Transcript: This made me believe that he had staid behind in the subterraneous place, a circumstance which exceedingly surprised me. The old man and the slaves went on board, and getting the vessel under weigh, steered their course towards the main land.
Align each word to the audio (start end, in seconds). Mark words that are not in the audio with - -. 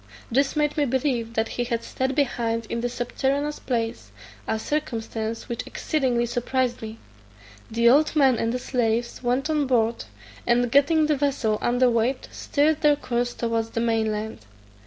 This 0.31 0.55
made 0.55 0.77
me 0.77 0.85
believe 0.85 1.35
that 1.35 1.47
he 1.49 1.63
had 1.63 1.83
staid 1.83 2.15
behind 2.15 2.65
in 2.71 2.81
the 2.81 2.89
subterraneous 2.89 3.59
place, 3.59 4.09
a 4.47 4.57
circumstance 4.57 5.47
which 5.47 5.67
exceedingly 5.67 6.25
surprised 6.25 6.81
me. 6.81 6.97
The 7.69 7.87
old 7.87 8.15
man 8.15 8.37
and 8.39 8.51
the 8.51 8.57
slaves 8.57 9.21
went 9.21 9.47
on 9.47 9.67
board, 9.67 10.05
and 10.47 10.71
getting 10.71 11.05
the 11.05 11.15
vessel 11.15 11.59
under 11.61 11.87
weigh, 11.87 12.17
steered 12.31 12.81
their 12.81 12.95
course 12.95 13.35
towards 13.35 13.69
the 13.69 13.79
main 13.79 14.11
land. 14.11 14.39